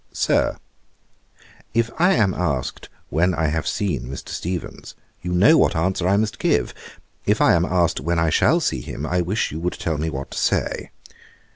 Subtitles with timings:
[0.11, 0.57] 'Sir,
[1.75, 4.29] 'If I am asked when I have seen Mr.
[4.29, 6.73] Steevens, you know what answer I must give;
[7.27, 10.09] if I am asked when I shall see him, I wish you would tell me
[10.09, 10.89] what to say.